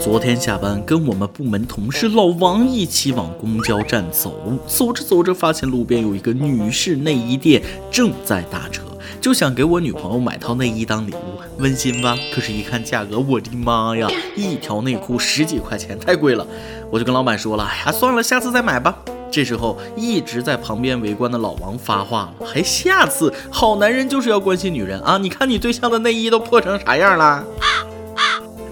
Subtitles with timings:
[0.00, 4.32] 昨天下班跟我们部门同事老王一起往公交站走，
[4.66, 8.82] 走着走着发现路边有一个女士内衣店正在打折，
[9.20, 12.16] 就想给我女朋友买套内衣当礼物，温馨吧？
[12.34, 16.46] 可是，一看价格，我的妈呀，一条内裤十几块钱，太贵了！
[16.90, 18.94] 我就跟老板说了，哎呀，算了，下次再买吧。
[19.30, 23.32] 这时候，一直在旁边围观的老王发话了，还下次？
[23.50, 25.18] 好男人就是要关心女人啊！
[25.18, 27.42] 你看你对象的内衣都破成啥样了？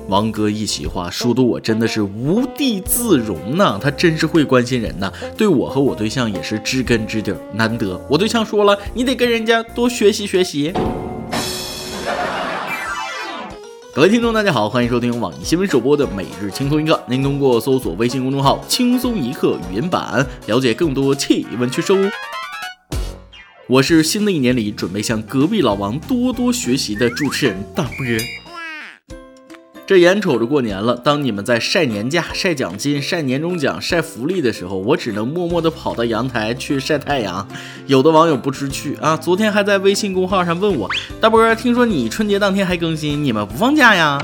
[0.08, 7.98] 王哥一席话说的我真的是无地自容呢，他真是会关心人呐，对我和我对象也是知根知底，难得。
[8.10, 10.72] 我对象说了，你得跟人家多学习学习。
[13.94, 17.00] 各位听众，大家好，欢迎收听网易新闻首播的每日轻松一刻。
[17.06, 22.10] 您通过搜索微信公众号“轻松一刻”语音版了解更多气温趋势。
[23.68, 28.41] 我是新的一年里准备向隔壁老王多多学习的主持人大波。
[29.92, 37.46] 这眼瞅着过年了，当你们在晒年假、晒奖金、晒年终奖、晒福利的时候，我只能默默地跑到阳台去晒太阳。
[37.86, 40.88] 有的网友不知趣啊，昨天还在微信公号上问我
[41.20, 44.18] ：“大波，听说你春节当天还更新，你们不放假呀？”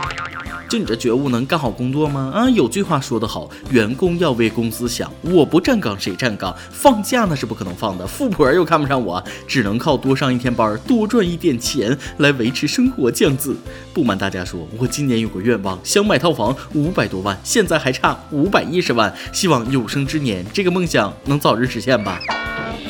[0.68, 2.30] 就你这觉悟能干好工作吗？
[2.34, 6.54] 啊，有句话说得好，员工要为公司想，我不站岗谁站岗？
[6.70, 13.10] 放假那是不可能放的，富婆又看不上我，只能靠多上一天班，多赚一点钱来维持生活。
[13.10, 13.56] 这样子，
[13.94, 22.20] 不瞒大家说，我今年有个愿望，想买套房，五百多万，现在还差五百一十万，希望有生之年这个梦想能早日实现吧。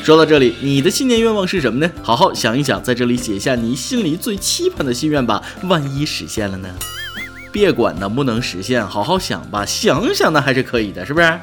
[0.03, 1.89] 说到这里，你的新年愿望是什么呢？
[2.03, 6.69] 好好想一想，在这里写下你心里最期盼的心愿吧，万一实现了呢？
[7.51, 11.39] 别管能不能实现，好好想吧，想想那还是可以的，是不是？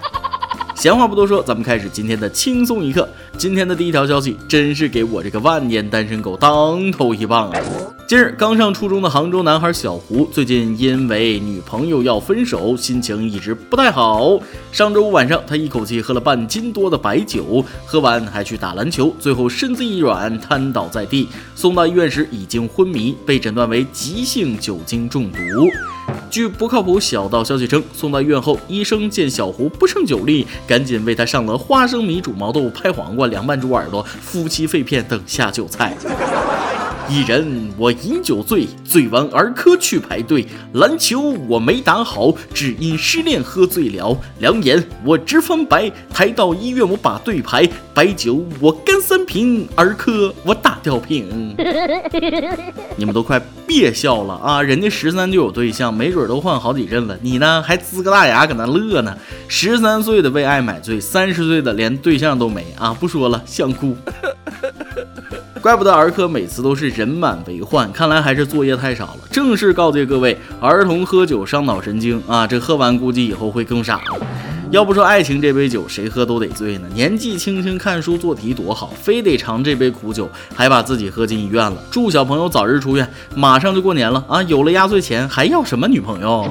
[0.77, 3.09] 闲话不多说，咱们开始今天的轻松一刻。
[3.39, 7.59] 今天的第一条消息，真是给我这个万年单身狗当头一棒啊！
[8.07, 14.39] 近日，刚上初中的杭州男孩小胡，最近因为女朋友要分手，心情一直不太好。
[14.71, 21.27] 上周五晚上，他一口气喝了半斤多的白酒，喝完还去打篮球，最后身子一软，瘫倒在地。
[21.55, 25.39] 送到医院时已经昏迷，被诊断为急性酒精中毒。
[26.31, 35.97] 据不靠谱小道消息称，送到医院后，医生见小胡不胜酒力，赶紧为他上了花生米煮毛豆、拍黄瓜、凉拌猪耳朵、夫妻肺片等下酒菜。
[37.09, 40.45] 一人我饮酒醉，醉完儿科去排队。
[40.73, 44.19] 篮球我没打好，只因失恋喝醉了。
[44.41, 47.69] 两眼我直翻白，抬到医院我把队排。
[47.95, 51.55] 白酒我干三瓶，儿科我打吊瓶。
[52.97, 54.63] 你们都快别笑了啊！
[54.63, 57.19] 人家十三就有对象，没准都换好几任了。
[57.21, 59.15] 你呢，还呲个大牙搁那乐呢？
[59.49, 62.97] 十三岁的为爱买醉，三十岁的连对象都没啊！
[62.99, 63.97] 不说了，想哭。
[65.61, 69.19] 怪不得儿科每次都是人满为患，看来还是作业太少了。
[69.33, 72.47] 正式告诫各位，儿童喝酒伤脑神经啊！
[72.47, 74.01] 这喝完估计以后会更傻。
[74.73, 76.89] 要不说爱情这杯酒谁喝都得醉呢？
[76.93, 81.77] 年纪轻轻看书做题多好，非得尝这杯苦酒，还把自己喝进医院了。
[81.89, 83.09] 祝小朋友早日出院。
[83.37, 84.43] 马上就过年了啊！
[84.43, 86.49] 有了压岁钱还要什么女朋友？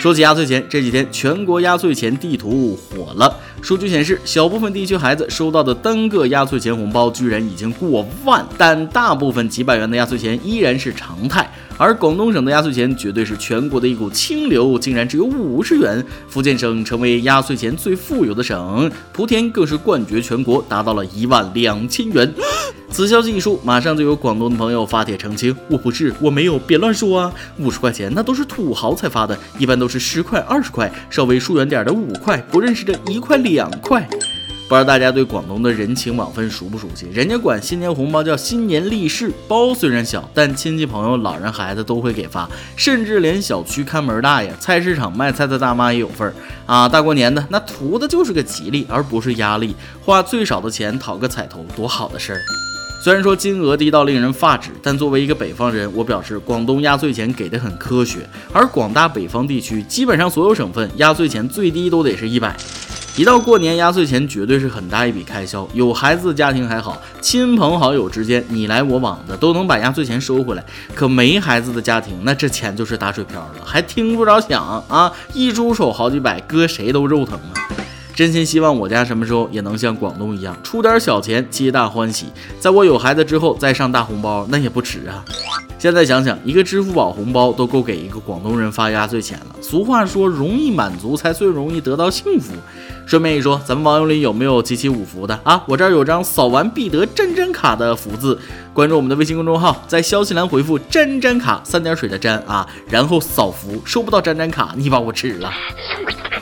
[0.00, 3.32] 说起压岁钱，这几天全国压岁钱地图火了。
[3.62, 11.50] 数据显示，小部分地区孩子收到的单个压岁钱红包居然已经过万，但大部分几百元的压岁钱依然是常态。
[11.78, 16.02] 而广东省的压岁钱绝对是全国的一股清流，竟然只有五十元。
[16.28, 22.32] 福建省成为压岁钱最富有的省，莆田更是冠绝全国，达到了一万两千元。
[22.88, 27.32] 此消息一出，马上就有广东的朋友发帖澄清：“我不是，我没有，别乱说啊！
[27.58, 34.08] 五十块钱那都是土豪才发的，一般都是十块、二十块，稍微疏远点的五块，不认识的一块、两块。”
[34.68, 37.06] 不知道大家对广东的人情往分熟不熟悉？
[37.12, 46.34] 人家管新年红包叫新年利是包，虽然小，但亲戚朋友、老人孩子都会给发，甚至连小区看门大爷、菜市场卖菜的大妈也有份儿
[46.66, 46.88] 啊！
[46.88, 49.72] 大过年的，那图的就是个吉利，而不是压力。
[50.04, 52.40] 花最少的钱讨个彩头，多好的事儿！
[53.04, 58.28] 虽然说金额低到令人发指，但作为一个北方人，我表示广东压岁钱给的很科学。
[58.52, 62.56] 而广大北方地区，基本上所有省份压岁钱最低都得是一百。
[63.16, 65.66] 一到过年，压岁钱绝对是很大一笔开销。
[65.72, 70.62] 有孩子的家庭还好，亲朋好友之间你来我往的都能把压岁钱收回来。
[70.94, 75.10] 可没孩子的家庭，那这钱就是打水漂了，还听不着响啊！
[75.32, 77.56] 一出手好几百，搁谁都肉疼啊！
[78.14, 82.26] 真心希望我家什么时候也能像广东一样，出点小钱皆大欢喜。
[82.60, 85.24] 在我有孩子之后再上大红包，那也不迟啊。
[85.78, 89.56] 现在想想，一个支付宝红包都够给一个广东人发压岁钱了。
[89.62, 92.52] 俗话说，容易满足才最容易得到幸福。
[93.06, 95.62] 顺便一说，咱们网友里有没有集齐五福的啊？
[95.68, 98.36] 我这儿有张扫完必得沾沾卡的福字，
[98.72, 105.48] 关注我们的微信公众号，在消息栏回复“沾沾卡”三点水的沾啊，然后扫福，收不到沾沾卡，你把我吃了。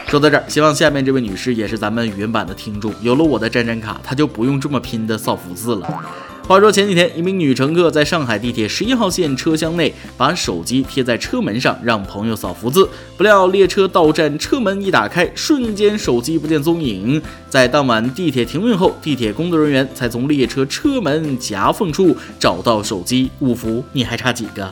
[0.09, 5.87] 说到这儿，希望下面这位女士也是咱们语音版的听众，有了我的沾沾卡，她就不用这么拼的扫福字了。
[6.47, 12.87] 话说前几天，一名女乘客在上海地铁十一号线车厢内把手机贴在车门上，让朋友扫福字。
[13.17, 17.21] 不料列车到站，车门一打开，瞬间手机不见踪影。
[17.49, 23.31] 在当晚地铁停运后，地铁工作人员才从列车车门夹缝处找到手机。
[23.39, 24.71] 五福，你还差几个？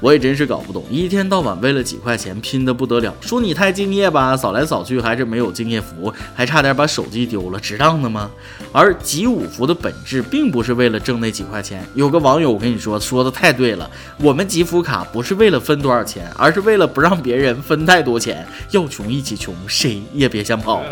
[0.00, 3.14] 我也真是搞不懂，一天到晚为了几块钱拼得不得了。
[3.20, 8.30] 说你太敬业吧，扫来扫去还是没有敬业福，还差点把手机丢了，值当的吗？
[8.72, 11.86] 而集五福的本质并不是为了挣那几块钱。
[11.94, 18.46] 有个网友我跟你说，说的太对了，我们集福卡不是为了分多少钱，而是为了不让别人分太多钱。
[18.70, 20.82] 要穷一起穷，谁也别想跑。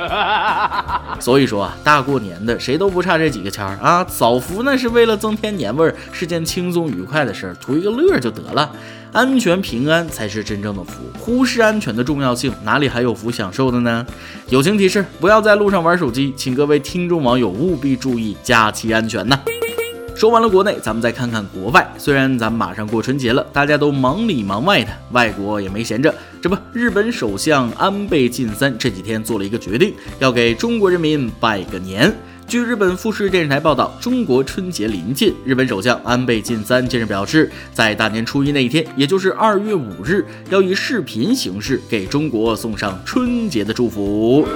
[1.18, 4.04] 所以说啊，大过年的谁都不差这几个钱儿啊。
[4.06, 8.70] 扫福那是为了增添年味儿，是件轻松愉快的事儿，图一个乐就得了。
[9.12, 14.06] 安全平安才是真正的福，忽视安全的重要性，哪里还有福享受的呢？
[14.50, 19.38] 友情提示：不要在路上玩手机，请各位听众网友务必注意假期安全呐。
[20.14, 21.88] 说完了国内，咱们再看看国外。
[21.96, 26.12] 虽然咱们马上过春节了，大家都忙里忙外的，外国也没闲着。
[26.42, 32.12] 这不，日本首相安倍晋三这几天做了一个决定，要给中国人民拜个年。
[32.48, 44.48] 据日本富士电视台报道，中国春节临近，日本首相安倍晋三近日表示，在大年初一那一天，也就是二月五日，要以视频形式给中国送上春节的祝福。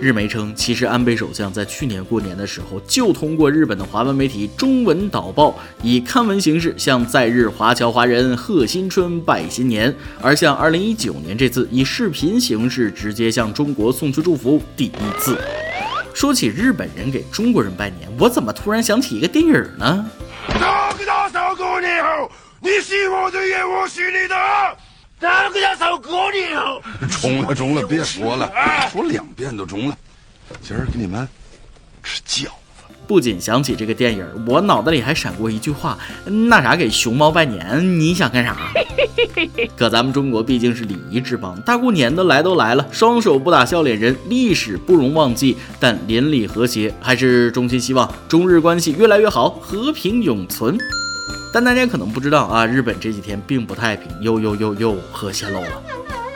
[0.00, 15.36] 日媒称，其实安倍首相在去年过年的时候，就通过日本的华文媒体中文导报，以刊文形式向在日华侨华人贺新春、拜新年，而像二零一九年这次以视频形式直接向中国送去祝福，第一次。
[16.14, 20.10] 说起日本人给中国人拜年，我怎么突然想起一个电影呢？
[21.06, 22.30] 大嫂过年好，
[22.60, 24.34] 你是我的，也我是你的。
[25.18, 26.80] 大嫂过年好。
[27.20, 28.50] 中了中了，别说了，
[28.90, 29.96] 说两遍都中了。
[30.60, 31.26] 今儿给你们
[32.02, 32.48] 吃饺。
[33.12, 38.56] 不仅想起这个电影，我脑袋里还闪过一句话：那啥，给熊猫拜年，你想干啥？
[39.76, 45.58] 可咱们中国毕竟是礼仪之邦，大过年的来都来了，双手不打笑脸人，历史不容忘记。
[45.78, 50.78] 但邻里和谐，还是衷心希望中日关系越来越好，和平永存。
[51.52, 55.82] 但大家可能不知道啊，日本这几天并不太平，又又又又核泄漏了。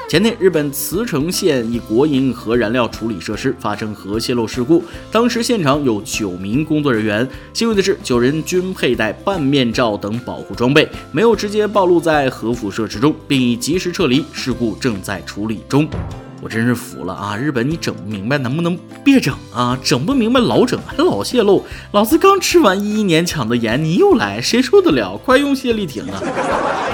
[0.09, 14.25] 前天，日本茨城县一国营核燃料处理设施发生核泄漏事故，当时现场有九名工作人员，幸运的是，九人均佩戴半面罩等保护装备，没有直接暴露在核辐射之中，并已及时撤离。
[14.33, 15.89] 事故正在处理中。
[16.43, 17.37] 我真是服了啊！
[17.37, 19.77] 日本，你整不明白能不能别整啊？
[19.83, 21.65] 整不明白老整，还老泄露。
[21.93, 25.17] 老子刚吃完一一年抢的盐，你又来，谁受得了？
[25.17, 26.23] 快用谢丽婷啊！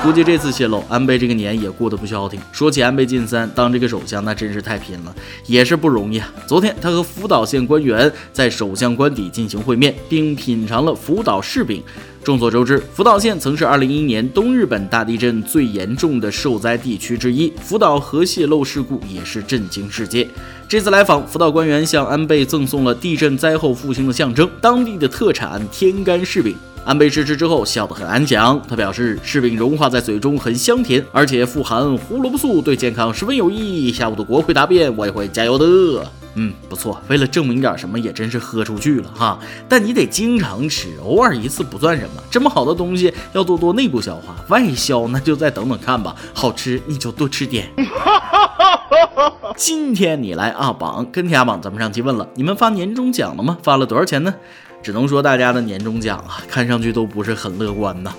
[0.02, 2.40] 估计这次泄露，安倍这个年也过得不消停。
[2.52, 5.14] 说起安倍晋三当这个首相，那真是太拼了，
[5.46, 6.32] 也是不容易啊。
[6.46, 11.82] 昨天他和福岛县官员在首相官邸进行会面，并品尝了福岛柿饼。
[12.24, 20.28] 众所周知，福岛县曾是2011年东日本大地震最严重的受灾地区之一，福岛核泄漏事故也是震惊世界。
[20.68, 26.54] 这次来访，福岛官员向安倍赠送了地震灾后复兴的象征——当地的特产天干柿饼。
[26.84, 33.92] 安倍试吃之后笑得很安详，他表示柿饼融化在嘴中很香甜，而且富含胡萝卜素，对健康十分有益。
[33.92, 36.21] 下午的国会答辩，我也会加油的。
[36.34, 37.00] 嗯，不错。
[37.08, 39.38] 为了证明点什么，也真是喝出去了哈。
[39.68, 42.22] 但你得经常吃，偶尔一次不算什么。
[42.30, 46.16] 这么好的东西，要多多内部消化，外销那就再等等看吧。
[46.32, 47.68] 好吃你就多吃点。
[49.56, 53.58] 今天你来阿榜跟天涯榜，咱们上期问了，你们发年终奖了吗？
[53.62, 54.34] 发了多少钱呢？
[54.82, 58.12] 只能说大家的年终奖啊，看上去都不是很乐观呐。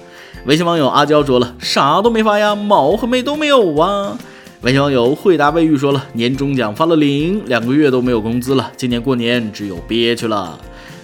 [0.46, 4.18] 微信网友阿娇说了，啥都没发呀，毛和妹都没有啊。
[4.64, 10.58] 微信网友惠达卫浴说了，年终奖发了零，两个月都没有工资了，今年过年只有憋屈了。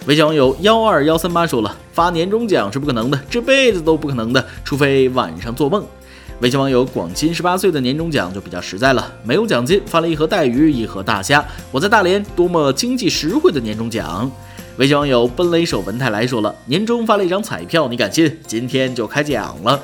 [0.05, 5.85] 微信网友幺二幺三八说了，发年终奖是不可能的，这辈子都不可能的，除非晚上做梦。
[6.39, 11.45] 微信网友广新十八岁的年终奖就比较实在了，没有奖金，发了一盒带鱼，一盒大虾。
[11.69, 14.31] 我在大连，多么经济实惠的年终奖！
[14.77, 18.39] 微信网友奔雷手文泰来说了，年终发了一张彩票，你敢信？
[18.47, 19.77] 今天就开奖了。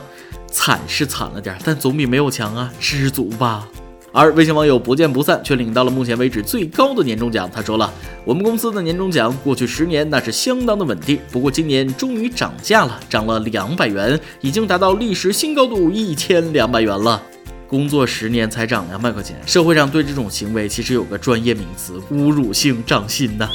[0.56, 3.68] 惨是惨了点，但总比没有强啊，知足吧。
[4.14, 7.50] 而微信网友不见不散却领到了目前为止最高的年终奖。
[7.54, 7.94] 他说了
[8.24, 17.22] ：“我们公司的年终奖过去十年那是相当的稳定，不过今年终于涨价了，涨了两百元，已经达到历史新高度一千两百元了。
[17.68, 23.50] 工作十年才涨两百块钱，社会上对这种行为其实有个专业名词——侮辱性涨薪呐。”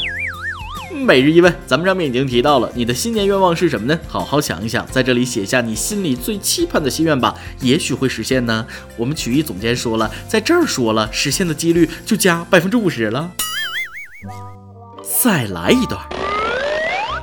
[1.04, 3.98] 每日一问，咱们上面已经提到了，你的新年愿望是什么呢？
[4.06, 8.66] 好好想一想，在这里写下你心里最期盼的心愿吧，也许会实现呢。
[8.96, 13.30] 我们曲艺总监说了，在这儿说了，实现的几率就加百分之五十了。
[15.22, 16.00] 再来一段。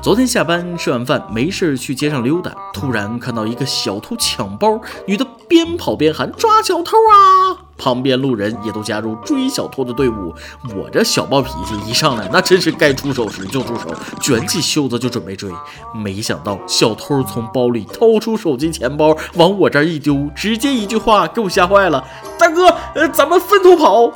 [0.01, 7.66] 昨天下班吃完饭，没事去街上溜达，突然看到一个小偷抢包，女的边跑边喊抓小偷啊！
[7.77, 10.33] 旁边路人也都加入追小偷的队伍。
[10.75, 15.51] 我这小暴脾气一上来，那真是该出手时就出手，卷起袖子就准备追。
[15.93, 22.03] 没想到小偷从包里掏出手机、钱包，往我这儿一丢，直接一句话给我吓坏了
[22.39, 24.11] ：“大哥，呃，咱们分头跑。”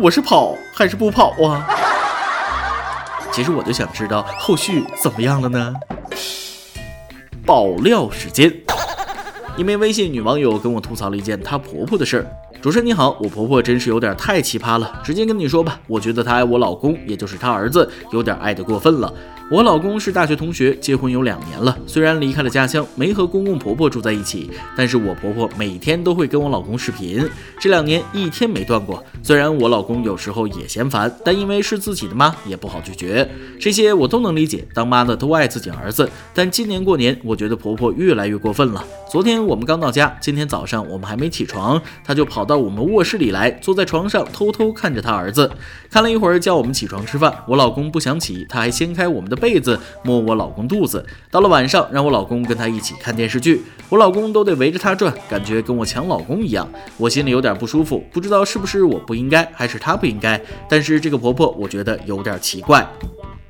[0.00, 1.66] 我是跑还是不跑啊？
[3.32, 5.74] 其实我就想知道后续怎么样了呢？
[7.44, 8.52] 爆料时间，
[9.56, 12.26] 一名微信女网友跟我吐槽了一件她婆婆的事儿。
[12.60, 19.12] 主持人你好，我婆婆真是有点太奇葩了，直接跟你说吧，我觉得她爱我老公，也就是她儿子，有点爱得过分了。
[19.50, 21.74] 我老公是大学同学，结婚有两年了。
[21.86, 27.26] 虽然离开了家乡，没和公公婆婆住在一起，但是我婆婆每天都会跟我老公视频，
[27.58, 29.02] 这两年一天没断过。
[29.22, 33.26] 虽然我老公有时候也嫌烦，但因为是自己的妈，也不好拒绝。
[33.58, 36.10] 这些我都能理解，当妈的都爱自己儿子。
[36.34, 38.84] 但今年过年，我觉得婆婆越来越过分了。
[39.10, 45.50] 昨天我们刚到家，今天早上我们还没起床，她就跑到我们卧室里来，坐在床上偷偷看着她儿子，
[45.88, 47.32] 看了一会儿叫我们起床吃饭。
[47.46, 49.38] 我老公不想起，她还掀开我们的。
[49.38, 62.84] 被子摸我老公肚子，到了晚上让我老公跟他一起看电视剧，我老公都得围着他转，感觉跟我抢老公一样，我心里有点不舒服，不知道是不是我不应该，还是他不应该，但是这个婆婆我觉得有点奇怪。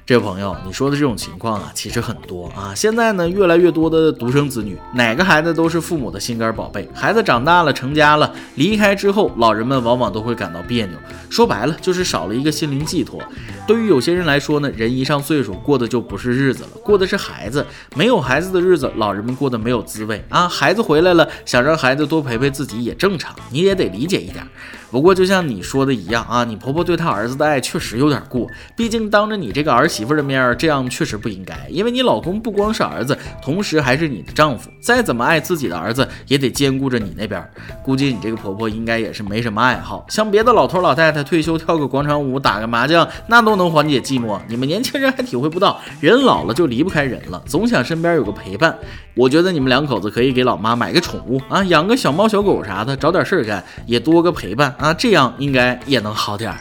[0.08, 2.72] 这位朋友，你说的这种情况啊，其实很多啊。
[2.74, 6.88] 现在呢，越来越多的独生子女，哪个孩子都是父母的心肝宝贝。
[6.94, 10.96] 孩子长大了，成家了，离开之后，老人们往往都会感到别扭。
[11.28, 13.20] 说白了，就是少了一个心灵寄托。
[13.66, 17.66] 对于有些人来说呢，人一上岁数，过的就不是日子了，过的是孩子。
[17.94, 20.48] 没有孩子的日子，老人们过得没有滋味啊。
[20.48, 24.42] 孩子回来了，想让孩子多陪陪自己也正常，你也得理解一点。
[24.90, 31.58] 不过就像你说的一样啊，你婆婆对她儿子的爱确实有点过，毕竟当着你这个儿媳媳妇的面儿，这样确实不应该。
[31.68, 37.44] 因为你老公不光是儿子，同时还是你的丈夫，再怎么爱自己的儿子，也得兼顾着你那边。
[37.82, 44.38] 估计你这个婆婆应该也是没什么爱好，像别的老头老太太退休跳个广场舞、打个麻将，那都能缓解寂寞。
[44.48, 48.78] 你们年轻人还体会不到，人老了就离不开人了，总想身边有个陪伴。
[49.16, 56.58] 我觉得你们两口子可以给老妈买个宠物啊，养个小猫小狗啥的，找点事儿干，也多个陪伴啊，这样应该也能好点儿。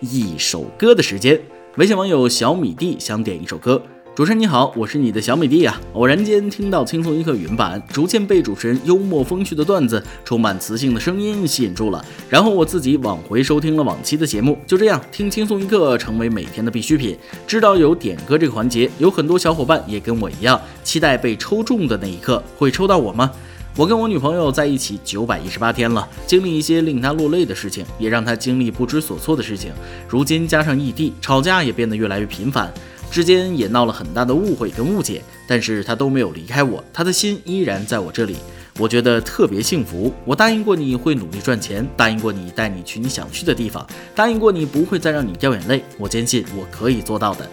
[0.00, 1.40] 一首歌的时间，
[1.78, 3.80] 微信网友小米弟想点一首歌。
[4.14, 5.80] 主持人你好，我是你的小米弟呀。
[5.94, 12.04] 偶然间听到轻松一刻原版，逐渐被主持人幽默风趣的段子、充满磁性的声音吸引住了。
[12.28, 17.16] 然后我自己往回收听了往期的节目，就这样听轻松一刻成为每天的必需品。
[17.46, 23.30] 知道有点歌这个环节，有很多小伙伴也跟我一样期待被抽中的那一刻，会抽到我吗？
[23.74, 29.72] 我跟我女朋友在一起九百一十八天了，经历一些令她落泪的事情，也让她经历不知所措的事情。
[30.06, 32.70] 如今加上异地，吵架也变得越来越频繁。
[33.10, 38.36] 之间也闹了很大的误会跟误解，但是她都没有离开我，她的心依然在我这里，
[38.78, 40.12] 我觉得特别幸福。
[40.26, 47.48] 我答应过你会努力赚钱，答应过你带你去你想去的地方，答应过你不会再让你掉眼泪，我坚信我可以做到的。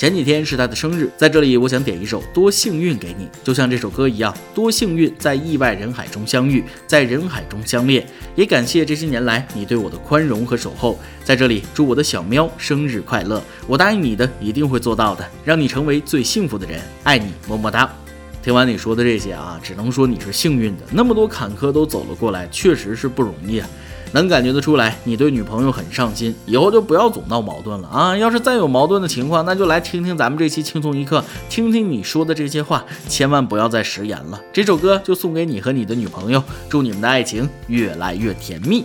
[0.00, 8.06] 前几天是他的生日，在这里我想点一首《多幸运》给你，就像这首歌一样，多幸运在意外人海中相遇，在人海中相恋。
[8.34, 13.42] 也感谢这些年来你对我的宽容和守候，在这里祝我的小喵生日快乐！
[13.66, 17.94] 我答应你的，一定会做到的，让你成为最幸福的人，爱你，么么哒。
[18.42, 23.68] 听完你说的这些啊，只能说你是幸运的，那么多坎坷都走了过来，确实是不容易啊。
[24.12, 28.16] 能感觉得出来，你对女朋友很上心，以后就不要总闹矛盾了啊！
[28.16, 34.40] 要是再有矛盾的情况，那就来听听咱们这期轻松一刻，听听你说的这些话，千万不要再食言了。
[34.52, 38.84] 这首歌就送给你和你的女朋友，祝你们的爱情越来越甜蜜。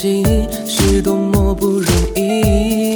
[0.00, 0.24] 情
[0.64, 2.94] 是多么不容易，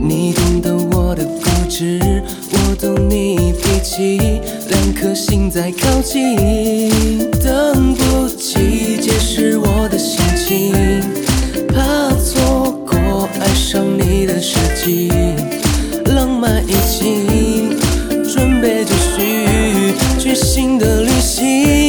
[0.00, 2.00] 你懂得我的固执，
[2.50, 4.18] 我懂你脾气，
[4.70, 6.38] 两颗心在靠近，
[7.32, 10.72] 等不及解释我的心情，
[11.68, 15.12] 怕错过爱上你的时机，
[16.14, 17.78] 浪漫已经
[18.24, 21.79] 准备就绪，全新的旅行。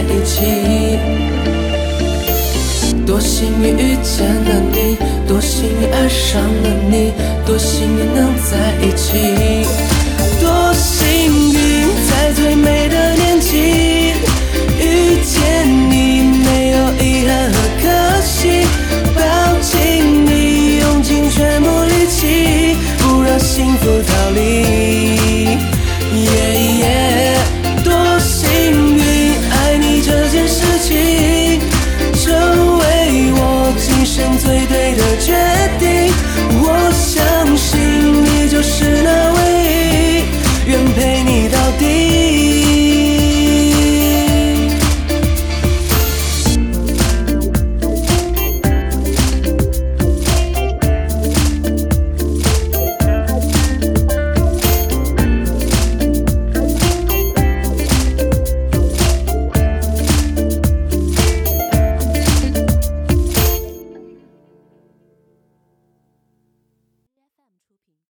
[0.00, 0.98] 在一起，
[3.06, 4.96] 多幸运遇见了你，
[5.28, 7.12] 多幸运爱上了你，
[7.44, 9.66] 多幸运能在一起，
[10.40, 13.09] 多幸运在最美的。
[34.50, 34.99] 对，对。